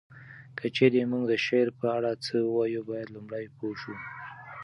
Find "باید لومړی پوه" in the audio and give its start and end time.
2.89-3.75